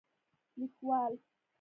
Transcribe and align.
لیکوال: 0.57 1.13